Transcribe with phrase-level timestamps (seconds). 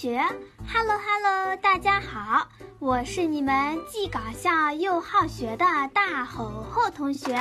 [0.00, 0.24] 学
[0.72, 2.46] ，Hello Hello，大家好，
[2.78, 7.34] 我是你们既搞笑又好学的大吼吼同学。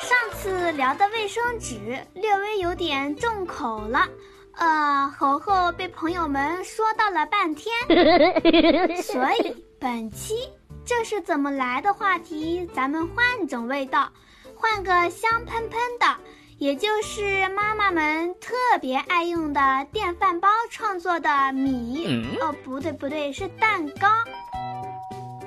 [0.00, 4.08] 上次聊的卫生纸略微有点重口了，
[4.54, 7.70] 呃，猴猴被朋友们说到了半天，
[9.04, 10.50] 所以本期
[10.82, 14.10] 这是怎么来的话题，咱们换种味道，
[14.56, 16.06] 换个香喷喷的。
[16.58, 24.08] 也就是妈妈们特别爱用的电饭煲创作的米哦，不对不对，是蛋糕。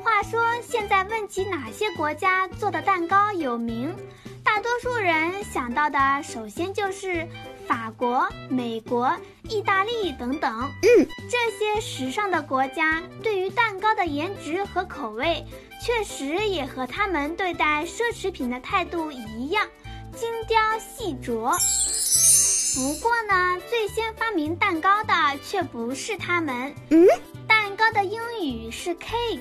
[0.01, 3.93] 话说现在问起哪些国家做的蛋糕有名，
[4.41, 7.27] 大多数人想到的首先就是
[7.67, 9.13] 法国、美国、
[9.49, 10.49] 意大利等等。
[10.61, 15.45] 嗯，这些时尚的国家对于蛋糕的颜值和口味，
[15.85, 19.67] 确实也和他们对待奢侈品的态度一样。
[20.15, 21.57] 精雕细琢。
[22.73, 25.13] 不过呢，最先发明蛋糕的
[25.43, 26.73] 却不是他们。
[26.89, 27.05] 嗯，
[27.47, 29.39] 蛋糕的英语是 cake，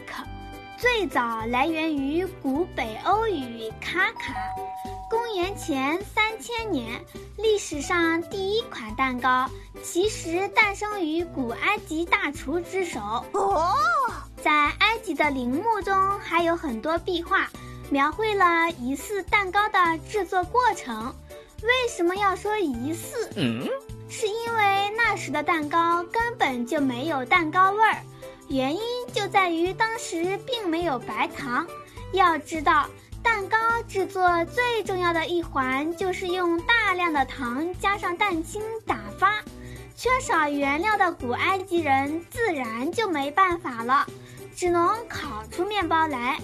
[0.76, 4.34] 最早来源于古北欧语卡卡。
[5.08, 7.04] 公元前三千年，
[7.36, 9.48] 历史上第一款蛋糕
[9.82, 13.00] 其实诞生于古埃及大厨之手。
[13.32, 13.74] 哦，
[14.42, 17.48] 在埃及的陵墓中还有很多壁画。
[17.90, 21.14] 描绘了疑似蛋糕的制作过程。
[21.62, 23.28] 为什么要说疑似？
[23.36, 23.68] 嗯，
[24.08, 27.96] 是因为那时的蛋糕根本就没有蛋糕味儿。
[28.48, 28.80] 原因
[29.12, 31.66] 就在于当时并没有白糖。
[32.12, 32.88] 要知道，
[33.22, 39.42] 蛋糕制作最重要的一环就是用大量的糖加上蛋清打发。
[39.94, 44.06] 缺少原料的古埃及人自然就没办法了，
[44.56, 46.38] 只能烤出面包来。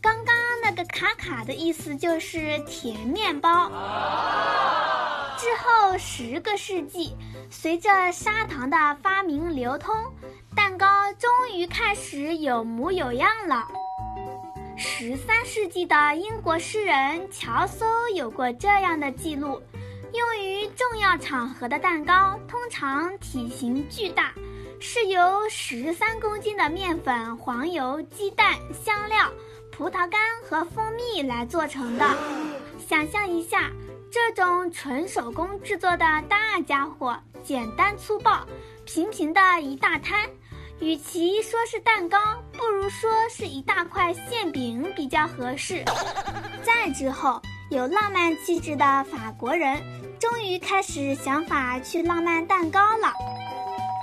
[0.00, 0.34] 刚刚
[0.70, 3.68] 那个卡卡的意思就是甜面包。
[5.36, 7.16] 之后十个世纪，
[7.50, 9.92] 随着砂糖的发明流通，
[10.54, 13.66] 蛋糕终于开始有模有样了。
[14.76, 19.60] 十三世纪的英国诗人乔叟有过这样的记录：
[20.12, 24.32] 用于重要场合的蛋糕通常体型巨大，
[24.78, 28.54] 是由十三公斤的面粉、黄油、鸡蛋、
[28.84, 29.28] 香料。
[29.80, 32.06] 葡萄干和蜂蜜来做成的，
[32.86, 33.70] 想象一下，
[34.12, 38.46] 这种纯手工制作的大家伙，简单粗暴，
[38.84, 40.28] 平平的一大摊，
[40.80, 42.18] 与其说是蛋糕，
[42.52, 45.82] 不如说是一大块馅饼比较合适。
[46.62, 47.40] 再之后，
[47.70, 49.82] 有浪漫气质的法国人，
[50.18, 53.14] 终于开始想法去浪漫蛋糕了。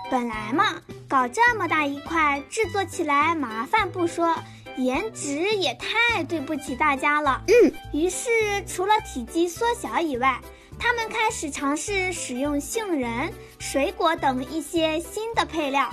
[0.09, 4.35] 本来嘛，搞这么大一块，制作起来麻烦不说。
[4.77, 7.41] 颜值也太对不起大家了。
[7.47, 8.29] 嗯，于是
[8.67, 10.39] 除了体积缩小以外，
[10.79, 15.89] 他们开始尝试使用杏仁、水果等一些新的配料。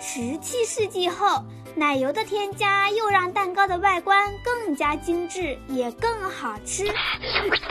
[0.00, 1.44] 十七世纪后，
[1.74, 6.86] 奶油的添加又让蛋糕的外观更加精致，也更好吃。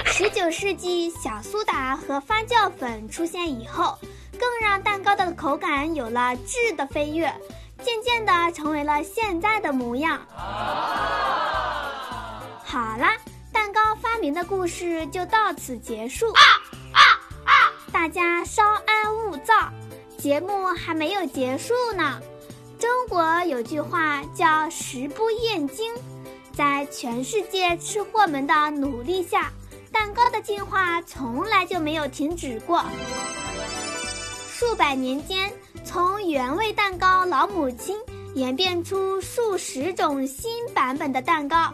[0.05, 3.97] 十九世纪，小苏打和发酵粉出现以后，
[4.39, 7.33] 更让蛋糕的口感有了质的飞跃。
[7.83, 10.19] 渐渐的成为了现在的模样。
[12.63, 13.17] 好啦，
[13.51, 16.33] 蛋糕发明的故事就到此结束。
[17.91, 19.53] 大家稍安勿躁，
[20.17, 22.19] 节目还没有结束呢。
[22.79, 25.93] 中国有句话叫“食不厌精”，
[26.55, 29.51] 在全世界吃货们的努力下，
[29.91, 32.83] 蛋糕的进化从来就没有停止过。
[34.49, 35.51] 数百年间。
[35.83, 37.97] 从原味蛋糕老母亲
[38.35, 41.71] 演变出数十种新版本的蛋糕，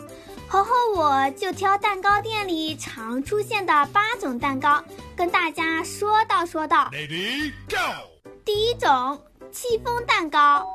[0.47, 4.84] 猴猴我就挑蛋糕店里常出现的八种蛋糕，
[5.16, 6.90] 跟大家说道说道。
[6.91, 8.31] Ready go！
[8.44, 10.66] 第一种戚风蛋糕，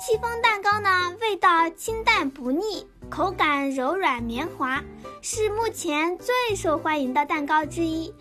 [0.00, 4.82] 戚风蛋糕呢，味道清淡不腻，口感柔软绵滑，
[5.20, 8.14] 是目前最受欢迎的蛋糕之一。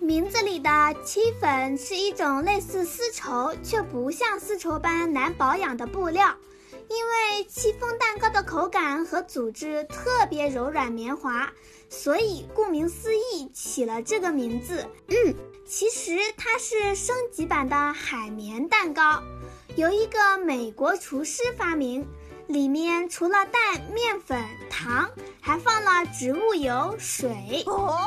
[0.00, 0.70] 名字里的
[1.04, 6.36] 戚粉是一种类似丝绸却不像丝绸般难保养的布料，
[6.88, 11.52] 因为戚风蛋糕的口感和组织特别柔软绵滑，
[11.90, 14.86] 所以顾名思义起了这个名字。
[15.08, 15.34] 嗯，
[15.66, 19.20] 其实它是升级版的海绵蛋糕，
[19.74, 22.06] 由一个美国厨师发明。
[22.46, 27.62] 里面除了蛋、面粉、糖，还放了植物油、水。
[27.66, 28.00] 哦，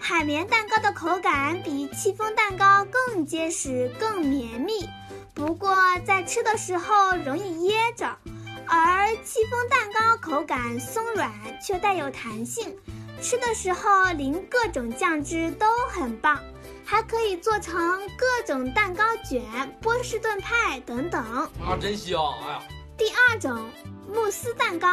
[0.00, 4.88] 海绵蛋糕的口感比戚风蛋糕更结实、更绵密，
[5.32, 8.16] 不过在吃的时候容易噎着。
[8.66, 11.30] 而戚风蛋糕口感松软
[11.62, 12.74] 却带有弹性，
[13.20, 16.38] 吃的时候淋各种酱汁都很棒，
[16.84, 17.74] 还可以做成
[18.16, 19.42] 各种蛋糕卷、
[19.82, 21.22] 波士顿派等等。
[21.22, 22.20] 啊，真香！
[22.42, 22.62] 哎呀，
[22.96, 23.68] 第二种
[24.10, 24.88] 慕斯蛋糕，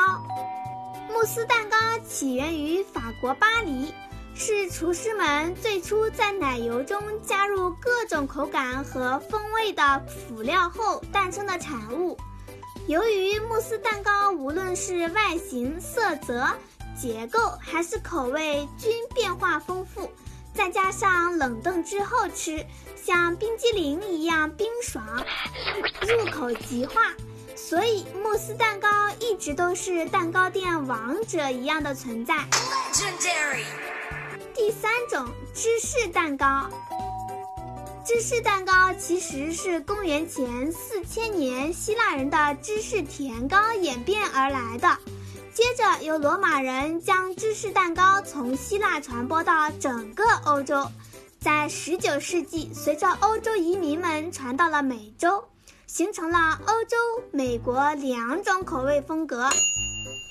[1.09, 3.93] 慕斯蛋糕起源于法国巴黎。
[4.33, 12.17] 是厨师们最初在奶油中加入各种口感和风味的辅料后诞生的产物。
[12.87, 16.47] 由于慕斯蛋糕无论是外形、色泽、
[16.99, 20.11] 结构还是口味均变化丰富，
[20.55, 25.05] 再加上冷冻之后吃，像冰激凌一样冰爽，
[26.01, 27.13] 入口即化，
[27.55, 28.89] 所以慕斯蛋糕
[29.19, 32.33] 一直都是蛋糕店王者一样的存在。
[32.35, 33.90] Legendary。
[34.53, 36.69] 第三种芝士蛋糕，
[38.05, 44.97] 芝士蛋糕其实是公元前四千年希腊人的芝士甜糕演变而来的，
[45.53, 50.85] 接着由罗马人将芝士蛋糕从希腊传播到整个欧洲，
[51.39, 55.43] 在十九世纪随着欧洲移民们传到了美洲，
[55.87, 56.97] 形成了欧洲、
[57.31, 59.49] 美国两种口味风格。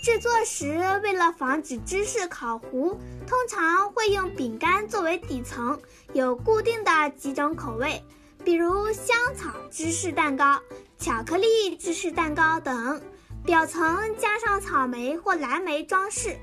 [0.02, 5.79] 制作时，为了防止芝士烤糊，通常会用饼干作为底层，
[6.14, 8.02] 有固定的几种口味，
[8.43, 10.58] 比如香草芝士蛋糕、
[10.99, 12.99] 巧克力芝士蛋糕等，
[13.44, 16.35] 表层加上草莓或蓝莓装饰，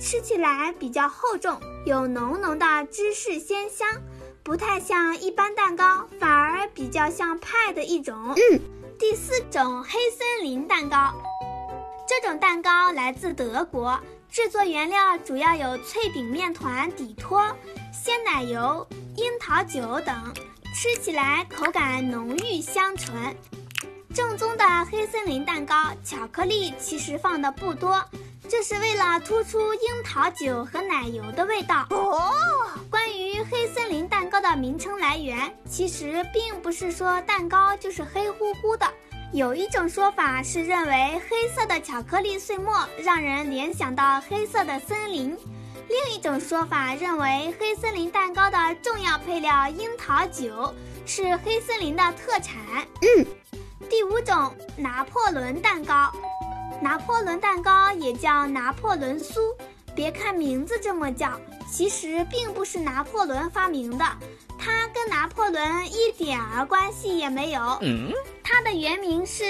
[0.00, 3.86] 吃起来比较厚重，有浓浓的芝士鲜香，
[4.42, 8.16] 不太像一般蛋糕，反而比较像派的一种。
[8.36, 8.60] 嗯，
[8.98, 11.12] 第四种黑森林蛋糕。
[12.14, 13.98] 这种蛋糕来自德国，
[14.30, 17.42] 制作原料主要有脆饼面团底托、
[17.90, 18.86] 鲜奶油、
[19.16, 20.14] 樱桃酒等，
[20.74, 23.34] 吃起来口感浓郁香醇。
[24.12, 25.74] 正宗的黑森林蛋糕，
[26.04, 28.04] 巧克力其实放的不多，
[28.46, 31.86] 这是为了突出樱桃酒和奶油的味道。
[31.88, 32.30] 哦，
[32.90, 38.86] 关于黑森林蛋糕的名称来源，其实并不是说蛋糕就是黑乎乎的。
[39.32, 45.34] 有一种说法是认为黑色的巧克力碎末让人联想到黑色的森林，
[45.88, 50.74] 另一种说法认为黑森林蛋糕的重要配料樱桃酒
[51.06, 52.60] 是黑森林的特产。
[53.00, 53.26] 嗯，
[53.88, 56.12] 第五种拿破仑蛋糕，
[56.82, 59.40] 拿破仑蛋糕也叫拿破仑酥，
[59.94, 61.40] 别看名字这么叫，
[61.72, 64.04] 其实并不是拿破仑发明的，
[64.64, 65.62] 它跟拿破仑
[65.92, 67.60] 一点儿关系也没有。
[67.80, 68.12] 嗯。
[68.44, 69.42] 它的原名是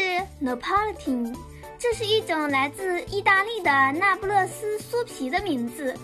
[0.42, 1.36] Napolitan，
[1.78, 5.94] 这是一种来自意大利的那不勒斯酥皮的名字，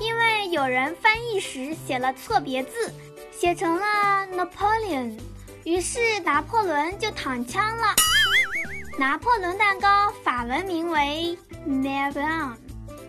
[0.00, 2.92] 因为有人翻译时写了错别字，
[3.30, 5.16] 写成了 Napoleon，
[5.64, 7.94] 于是拿破仑就躺枪了。
[8.98, 12.54] 拿破仑蛋糕法文名为 Napoleon，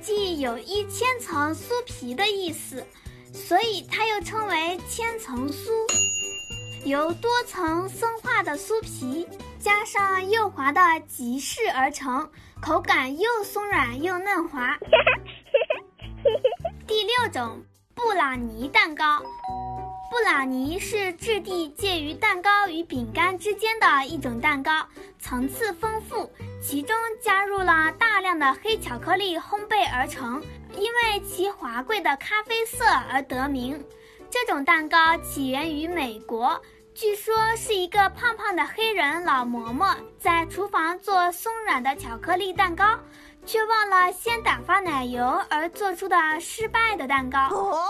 [0.03, 2.85] 既有一千层酥皮的意思，
[3.33, 5.69] 所以它又称为千层酥。
[6.85, 9.27] 由多层生化的酥皮
[9.59, 12.29] 加上幼滑的吉士而成，
[12.61, 14.77] 口感又松软又嫩滑。
[16.87, 19.21] 第六种布朗尼蛋糕，
[20.09, 24.71] 布朗尼是质地介于蛋糕与饼干之间的一种蛋糕，
[25.19, 26.27] 层次丰富，
[26.59, 30.41] 其中加入了大量的黑巧克力烘焙而成，
[30.75, 33.85] 因为其华贵的咖啡色而得名。
[34.31, 36.59] 这种蛋糕起源于美国，
[36.95, 42.99] 据说是一个胖胖的黑人老嬷嬷在厨房做松软的巧克力蛋糕，
[43.45, 47.39] 却忘了先打发奶油而做出的失败的蛋糕。
[47.49, 47.87] 哦，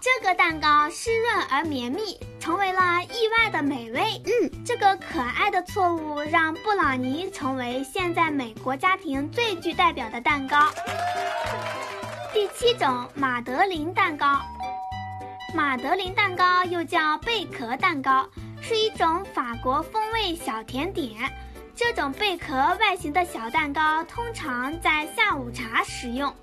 [0.00, 4.22] 这个蛋糕湿润而绵密，成为了意外的美味。
[4.26, 10.68] 嗯，这个可爱的错误让布朗尼成为现在美国家庭最具代表的蛋糕。
[12.32, 14.40] 第七种马德琳蛋糕。
[15.54, 18.28] 马德琳蛋糕又叫贝壳蛋糕，
[18.60, 21.10] 是一种法国风味小甜点。
[21.78, 26.34] 这种贝壳外形的小蛋糕通常在下午茶食用。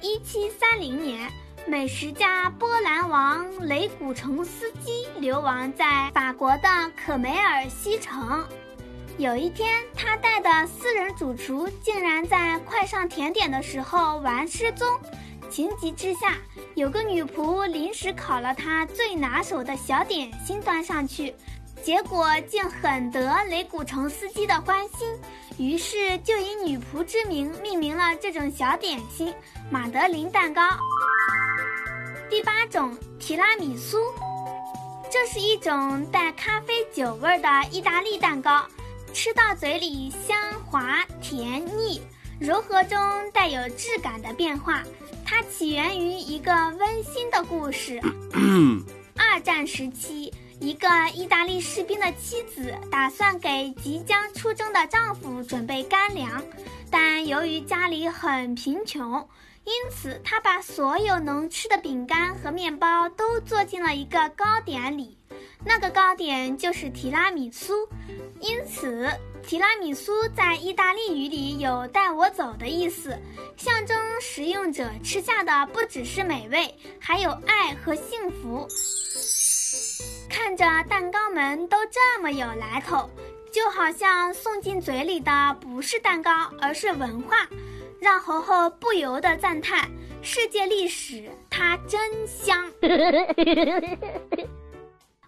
[0.00, 1.30] 一七三零年，
[1.66, 8.42] 美食家波兰王雷古城斯基流亡在法国的可梅尔西城。
[9.18, 14.88] 有一天，他带的私人主厨竟然在快上甜点的时候玩失踪。
[15.50, 16.38] 情急之下，
[16.74, 21.34] 有个女仆临时烤了他最拿手的小点心端上去，
[21.82, 25.08] 结果竟很得雷古城司机的欢心，
[25.56, 29.32] 于是就以女仆之名命名了这种小点心——
[29.70, 30.62] 马德琳蛋糕。
[32.28, 33.98] 第八种提拉米苏，
[35.10, 38.66] 这是一种带咖啡酒味的意大利蛋糕，
[39.14, 42.02] 吃到嘴里香滑甜腻，
[42.38, 42.98] 柔和中
[43.32, 44.82] 带有质感的变化。
[45.24, 47.98] 它起源于一个温馨的故事。
[49.16, 56.42] 二战时期，一个意大利士兵的妻子打算给即将出征的丈夫准备干粮，
[56.90, 59.26] 但由于家里很贫穷。
[59.64, 65.16] 因此，她把所有能吃的饼干和面包都做进了一个糕点里，
[65.64, 67.74] 那个糕点就是提拉米苏。
[68.40, 69.06] 因此，
[69.42, 73.16] 提拉米苏在意大利语里有“带我走”的意思，
[73.56, 78.66] 象征食用者吃下的不只是美味，还有爱和幸福。
[80.48, 83.10] 看着蛋糕们都这么有来头，
[83.52, 87.46] 就好像送进嘴里的不是蛋糕，而是文化。
[88.00, 89.86] 让猴猴不由得赞叹
[90.24, 92.66] ：“世界历史，它真香。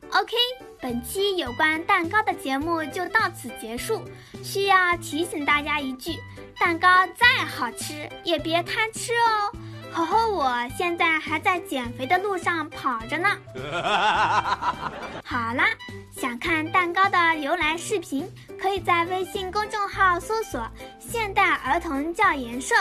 [0.09, 0.35] ”OK，
[0.81, 4.01] 本期有关蛋糕的节目就到此结束。
[4.43, 6.13] 需要提醒大家一句：
[6.59, 9.53] 蛋糕再好吃，也别贪吃哦。
[9.93, 13.29] 猴猴，我现在还在减肥的路上跑着呢。
[15.25, 15.67] 好啦，
[16.11, 18.31] 想看蛋糕的由来视频，
[18.61, 20.67] 可以在微信公众号搜索
[20.99, 22.75] “现代儿童教研社”，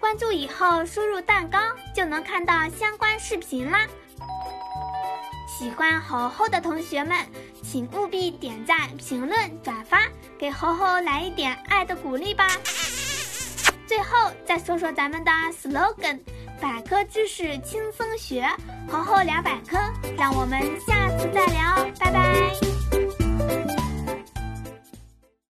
[0.00, 1.58] 关注以后输入“蛋糕”
[1.94, 3.86] 就能看到相关视频啦。
[5.46, 7.16] 喜欢猴猴的同学们，
[7.62, 10.02] 请务必点赞、评论、转发，
[10.38, 12.48] 给猴猴来一点爱的鼓励吧。
[13.86, 16.18] 最后再说说咱们的 slogan。
[16.64, 18.42] 百科知识轻松学，
[18.88, 19.76] 皇后聊百科，
[20.16, 23.83] 让我们下次再聊，拜拜。